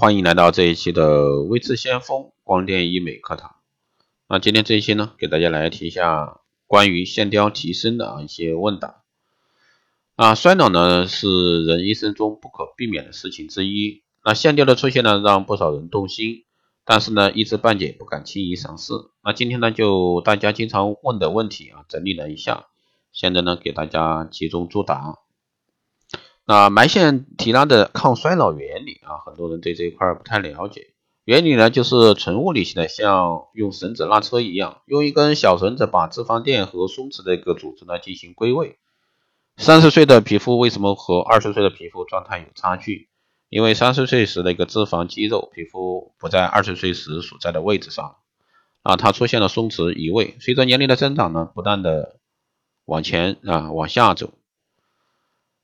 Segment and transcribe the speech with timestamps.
[0.00, 3.56] 欢迎来到这一期的微智先锋光电医美课堂。
[4.28, 9.02] 那今天这一期呢，给大家来提一下关于线雕提升的啊一些问答。
[10.16, 14.02] 啊，衰老呢是人一生中不可避免的事情之一。
[14.24, 16.44] 那线雕的出现呢，让不少人动心，
[16.86, 18.94] 但是呢，一知半解，不敢轻易尝试。
[19.22, 22.68] 那今天呢，就大家经常问的问题啊，整理了一下，
[23.12, 25.18] 现在呢，给大家集中作答。
[26.50, 30.88] 那埋线提拉的抗衰老原理啊，很多人对这一块不太了解。
[31.24, 38.78] 原理呢，就是纯物理性的，像用绳子拉车一样，用一根小绳子把脂肪垫和松弛的一个组织呢进行归位。
[39.58, 43.08] 三十岁的皮肤为什么和二十岁的皮肤状态有差距？
[43.48, 48.16] 因为三十岁时的一个脂肪、肌肉、皮肤不在二十岁时所在的位置上，
[48.82, 50.34] 啊，它出现了松弛移位。
[50.40, 52.16] 随着年龄的增长呢，不断的
[52.86, 54.32] 往前啊往下走。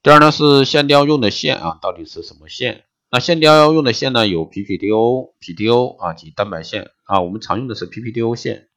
[0.00, 2.84] 第二呢是线雕用的线啊，到底是什么线？
[3.10, 8.68] 那线雕用的线呢有 PPDO、PDO 啊及蛋白线啊，我们常用的是 PPDO 线。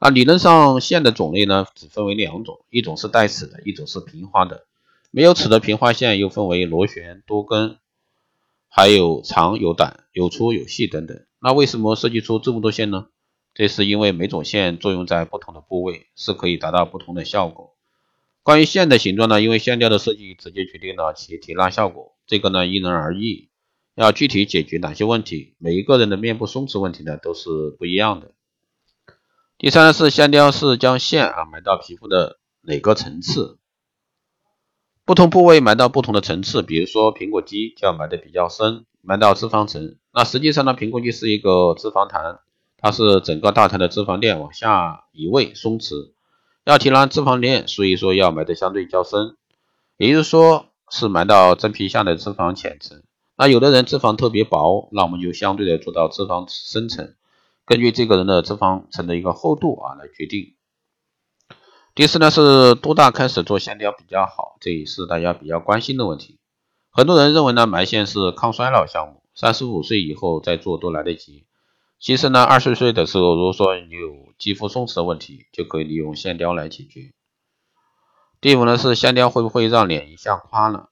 [0.00, 4.64] 那理论上线的种类呢只分为两种，一种是带齿的，一种是平滑的。
[5.10, 7.76] 没有齿的平滑线又分为螺旋、多根，
[8.66, 11.22] 还有长有短、有粗有细等等。
[11.38, 13.08] 那为什么设计出这么多线呢？
[13.52, 17.71] 这是因为每种线作用在不同的部位，是可以达到不同的效果。
[18.42, 23.50] 关于线的形状呢，因为线雕的设计直接决定了其提拉效果，这个呢因人而异，
[23.94, 28.32] 要具体解决哪些问题，每一个人的面部松弛问题呢都是不一样的。
[29.58, 33.58] 第三是线雕是将线啊埋到皮肤的哪个层次？
[35.04, 39.96] 不同部位埋到不同的层次，比如说苹果肌就要埋的比较深，埋到脂肪层。
[40.12, 42.40] 那实际上呢，苹果肌是一个脂肪弹，
[42.76, 46.12] 它是整个大腿的脂肪垫往下移位松弛。
[46.64, 49.36] 要提拉脂肪链，所以说要埋的相对较深，
[49.96, 53.02] 也就是说是埋到真皮下的脂肪浅层。
[53.36, 57.14] 那有的人脂肪特别薄，那我们就相对的做到脂肪深层，
[57.66, 60.54] 根据这个人的脂肪层的一个厚度啊来决定。
[61.94, 66.38] 第四呢是多大开始做线雕比较好，这也是大家比较关心的问题。
[66.90, 71.44] 很多人认为呢埋线是抗衰老项目，三十五岁以后再做都来得及。
[72.02, 77.12] 其实呢，二十岁的时候，如果说你有肌肤松弛的问题，就可以利用线雕来解决。
[78.40, 80.88] 第五呢是线雕会不会让脸一下垮了？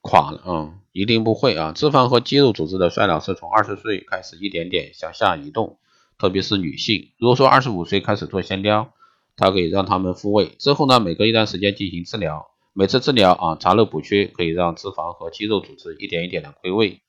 [0.00, 1.70] 垮了，嗯，一定不会啊。
[1.70, 5.78] 脂肪和肌肉组织的衰老是从二十岁开始一点点向下移动，
[6.18, 7.12] 特别是女性。
[7.18, 8.92] 如果说二十五岁开始做线雕，
[9.36, 17.00] 它可以让他们复位，之后呢，每隔一段时间进行治疗，每次治疗啊，查漏补缺，可以让脂肪和肌肉组织一点一点的归位，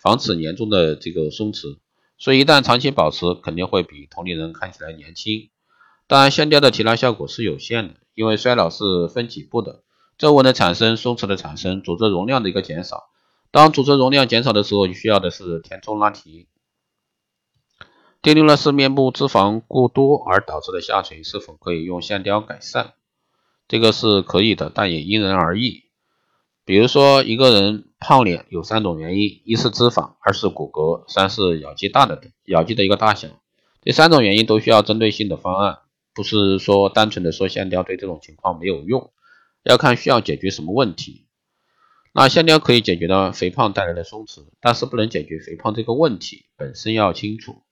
[0.00, 1.76] 防止严重的这个松弛。
[2.24, 5.50] 所以一旦长期保持，肯定会比同龄人看起来年轻。
[6.06, 9.82] 当然，线雕的提拉效果是有限的，因为衰老是分几步的：
[10.16, 13.10] 皱纹的产生、松弛的产生、组织容量的一个减少。
[13.50, 16.48] 当组织容量减少的时候，你需要的是填充拉提。
[18.22, 22.92] 第六呢是面部脂肪过多而导致的下垂，是否可以用线雕改善？
[23.68, 25.82] 这个是可以的，但也因人而异。
[26.64, 33.28] 比如说，一个人胖脸有三种原因：一是脂肪，二是骨骼，三是咬肌大的咬肌的一个大小。
[33.80, 35.78] 这三种原因都需要针对性的方案，
[36.12, 39.10] 不是说单纯的说线雕对这种情况没有用，
[39.62, 41.24] 要看需要解决什么问题。
[42.12, 47.62] 那线雕可以解决到肥胖带来的松弛，但是不能解决肥胖这个问题本身要清楚。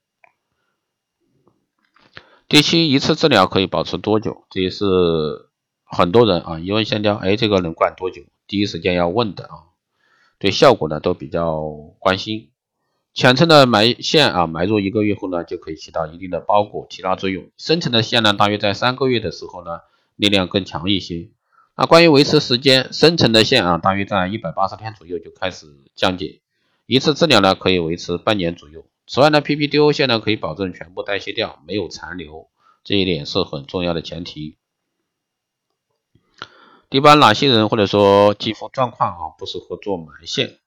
[2.48, 4.44] 第七，一次治疗可以保持多久？
[4.50, 4.84] 这也是
[5.84, 8.22] 很多人啊一问线雕，哎，这个能管多久？
[8.46, 9.71] 第一时间要问的啊，
[10.42, 11.62] 对效果呢都比较
[12.00, 12.50] 关心。
[13.14, 17.44] 浅层的埋线啊，埋入一个月后呢，就可以起到一定的包裹提拉作用。
[17.56, 19.82] 深层的线呢，大约在三个月的时候呢，
[20.16, 21.28] 力量更强一些。
[21.76, 26.40] 那关于维持时间，深层的线啊，大约在一百八十天左右就开始降解。
[26.86, 28.84] 一次治疗呢，可以维持半年左右。
[29.06, 32.48] 此外呢，PPDO 线呢，可以保证全部代谢掉，没有残留，
[32.82, 34.56] 这一点是很重要的前提。
[36.92, 40.58] 一般哪些人或者说肌肤状况啊不适合做埋线？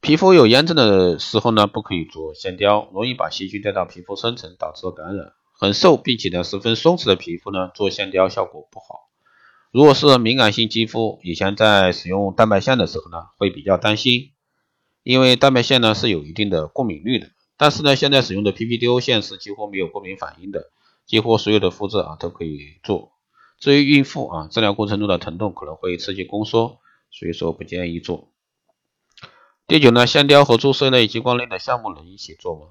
[0.00, 5.34] 皮肤有炎症的时候呢，不可以做线雕，容易把细菌带到皮肤深层，导致感染。
[5.52, 9.10] 很瘦并且呢十分松弛的皮肤呢，做线雕效果不好。
[9.70, 14.32] 如果是敏感性肌肤，以前在使用蛋白线的时候呢，会比较担心，
[15.02, 17.26] 因为蛋白线呢是有一定的过敏率的。
[17.58, 20.70] 但是呢，现在使用的 PPDO 线是几乎没有过敏反应的，
[21.04, 23.10] 几乎所有的肤质啊都可以做。
[23.58, 26.80] 至于孕妇啊，治疗过程中的疼痛可能会刺激宫缩，
[27.10, 28.28] 所以说不建议做。
[29.66, 32.66] 第九呢，线雕和注射类、激光类的项目能一起做吗？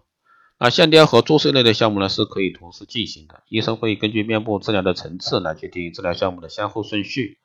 [0.59, 7.39] 那线雕和注射类的项目呢是可以同时进行的，医生会根据面部治疗的层次来决定治疗项目的先后顺序。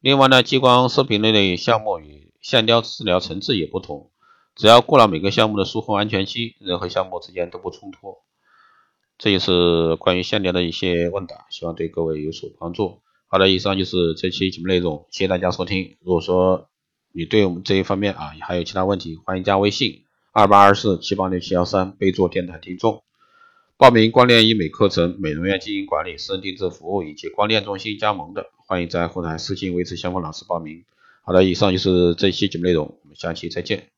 [0.00, 4.10] 另外呢，激光射频类的项目与线雕治疗层次也不同，
[4.54, 8.18] 只要过了每个项目的术后安全期，任何项目之间都不冲突。
[9.18, 13.00] 这也是关于线条的一些问答，希望对各位有所帮助。
[13.28, 15.96] 好的，以上就是这期节目内容，谢谢大家收听。
[16.00, 16.68] 如果说
[17.12, 23.02] 你对我们这一方面啊还有其他问题，欢迎加微信二八二四七八六七幺三，备注电台听众。
[23.76, 30.84] 报名光电医美课程、美容院经营管理、私人定制服务以及光电中心加盟的，欢迎在后台私信维持相关老师报名。
[31.22, 33.91] 好的，以上就是这期节目内容，我们下期再见。